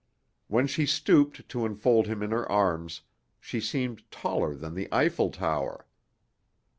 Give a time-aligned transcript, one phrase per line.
[0.47, 3.01] When she stooped to enfold him in her arms,
[3.39, 5.85] she seemed taller than the Eiffel Tower.